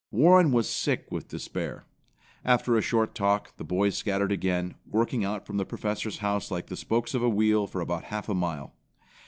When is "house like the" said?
6.17-6.75